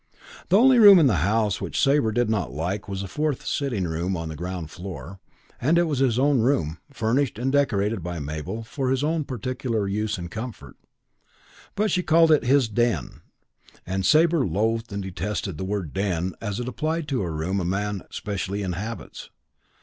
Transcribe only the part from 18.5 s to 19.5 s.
inhabits.